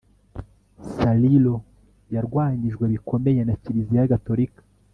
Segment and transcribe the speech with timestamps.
[0.95, 1.55] sarilo
[2.13, 4.61] yarwanyijwe bikomeye na kiliziya gatolika